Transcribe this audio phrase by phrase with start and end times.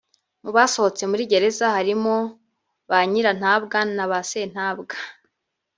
[0.43, 2.15] Mu basohotse muri gereza harimo
[2.89, 4.95] ba nyirantabwa na ba sentabwa